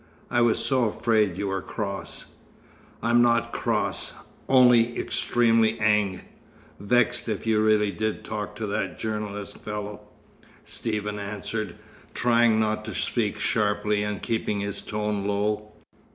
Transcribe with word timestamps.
"I 0.31 0.41
was 0.41 0.57
so 0.57 0.85
afraid 0.85 1.37
you 1.37 1.49
were 1.49 1.61
cross." 1.61 2.37
"I'm 3.03 3.21
not 3.21 3.53
cross, 3.53 4.15
only 4.49 4.97
extremely 4.97 5.79
ang 5.79 6.21
vexed 6.79 7.29
if 7.29 7.45
you 7.45 7.61
really 7.61 7.91
did 7.91 8.25
talk 8.25 8.55
to 8.55 8.65
that 8.65 8.97
journalist 8.97 9.59
fellow," 9.59 10.01
Stephen 10.63 11.19
answered, 11.19 11.75
trying 12.15 12.59
not 12.59 12.83
to 12.85 12.95
speak 12.95 13.37
sharply, 13.37 14.01
and 14.01 14.23
keeping 14.23 14.61
his 14.61 14.81
tone 14.81 15.27
low. 15.27 15.71